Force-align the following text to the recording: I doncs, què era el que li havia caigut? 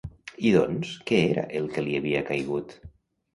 I 0.51 0.53
doncs, 0.53 0.93
què 1.11 1.19
era 1.25 1.43
el 1.59 1.69
que 1.75 1.85
li 1.89 1.93
havia 1.99 2.25
caigut? 2.31 2.75